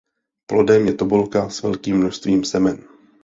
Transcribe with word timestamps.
Plodem 0.51 0.87
je 0.87 0.93
tobolka 0.93 1.49
s 1.49 1.63
velkým 1.63 1.97
množstvím 1.97 2.43
semen. 2.45 2.83